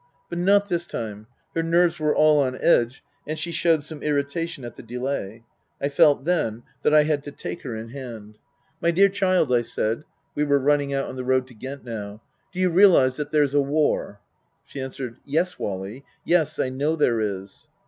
But 0.31 0.39
not 0.39 0.67
this 0.67 0.87
time. 0.87 1.27
Her 1.53 1.61
nerves 1.61 1.99
were 1.99 2.15
all 2.15 2.39
on 2.41 2.57
edge 2.59 3.03
and 3.27 3.37
she 3.37 3.51
showed 3.51 3.83
some 3.83 4.01
irritation 4.01 4.65
at 4.65 4.75
the 4.75 4.81
delay. 4.81 5.43
I 5.79 5.89
felt 5.89 6.25
then 6.25 6.63
that 6.81 6.91
I 6.91 7.03
had 7.03 7.21
to 7.25 7.31
take 7.31 7.61
her 7.61 7.75
in 7.75 7.89
hand. 7.89 8.39
290 8.79 8.79
Tasker 8.81 8.81
Jevons" 8.81 8.81
My 8.81 8.91
dear 8.95 9.09
child," 9.09 9.53
I 9.53 9.61
said 9.61 10.03
(we 10.33 10.43
were 10.43 10.57
running 10.57 10.91
out 10.91 11.07
on 11.07 11.17
the 11.17 11.23
road 11.23 11.45
to 11.49 11.53
Ghent 11.53 11.83
now)," 11.85 12.19
do 12.51 12.59
you 12.59 12.71
realize 12.71 13.17
that 13.17 13.29
there's 13.29 13.53
a 13.53 13.61
war?" 13.61 14.19
She 14.65 14.81
answered," 14.81 15.17
Yes, 15.27 15.59
Wally, 15.59 16.03
yes, 16.25 16.57
I 16.57 16.69
know 16.69 16.95
there 16.95 17.21
is." 17.21 17.69